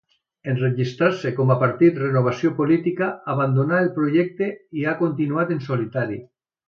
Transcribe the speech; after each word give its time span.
En 0.51 0.55
registrar-se 0.59 1.33
com 1.39 1.51
a 1.55 1.57
partit, 1.63 1.99
Renovació 2.03 2.51
Política 2.61 3.09
abandonà 3.35 3.83
el 3.85 3.93
projecte 3.99 4.49
i 4.81 4.89
ha 4.89 4.95
continuat 5.03 5.53
en 5.59 5.63
solitari. 5.69 6.19